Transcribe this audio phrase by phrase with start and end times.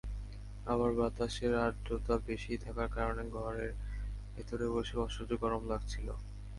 [0.65, 3.71] আবার বাতাসের আর্দ্রতা বেশি থাকার কারণে ঘরের
[4.33, 6.07] ভেতরে বসেও অসহ্য গরম লাগছিল।